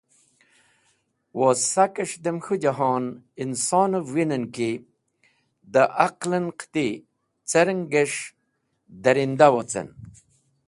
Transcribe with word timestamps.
Woz 1.37 1.59
sakes̃h 1.73 2.15
dem 2.23 2.37
k̃hũ 2.43 2.55
jahon 2.63 3.05
insonev 3.43 4.05
winen 4.13 4.45
ki 4.55 4.71
dẽ 5.71 5.91
aql 6.07 6.31
en 6.37 6.47
qiti, 6.59 6.87
cerenges̃h 7.49 8.21
darinda 9.03 9.47
wocen. 9.53 9.87